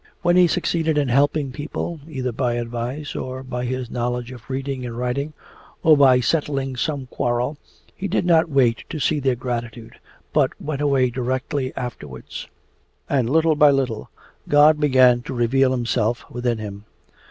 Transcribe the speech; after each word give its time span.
When 0.23 0.35
he 0.35 0.47
succeeded 0.47 0.97
in 0.97 1.09
helping 1.09 1.51
people, 1.51 1.99
either 2.09 2.31
by 2.31 2.55
advice, 2.55 3.15
or 3.15 3.43
by 3.43 3.65
his 3.65 3.91
knowledge 3.91 4.31
of 4.31 4.49
reading 4.49 4.83
and 4.83 4.97
writing, 4.97 5.33
or 5.83 5.95
by 5.95 6.21
settling 6.21 6.75
some 6.75 7.05
quarrel, 7.05 7.59
he 7.95 8.07
did 8.07 8.25
not 8.25 8.49
wait 8.49 8.83
to 8.89 8.97
see 8.99 9.19
their 9.19 9.35
gratitude 9.35 9.99
but 10.33 10.59
went 10.59 10.81
away 10.81 11.11
directly 11.11 11.71
afterwards. 11.77 12.47
And 13.11 13.29
little 13.29 13.55
by 13.55 13.69
little 13.69 14.09
God 14.49 14.79
began 14.79 15.21
to 15.21 15.35
reveal 15.35 15.69
Himself 15.69 16.25
within 16.31 16.57
him. 16.57 16.85